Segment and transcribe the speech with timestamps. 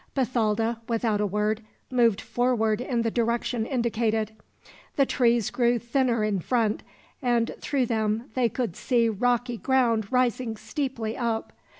[0.15, 4.31] Bathalda, without a word, moved forward in the direction indicated.
[4.95, 6.81] The trees grew thinner in front,
[7.21, 11.53] and through them they could see rocky ground rising steeply up.